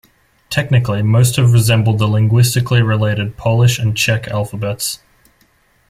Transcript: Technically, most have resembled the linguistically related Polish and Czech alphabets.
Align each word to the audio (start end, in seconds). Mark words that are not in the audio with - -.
Technically, 0.49 1.03
most 1.03 1.35
have 1.35 1.53
resembled 1.53 1.99
the 1.99 2.07
linguistically 2.07 2.81
related 2.81 3.37
Polish 3.37 3.77
and 3.77 3.95
Czech 3.95 4.27
alphabets. 4.29 4.97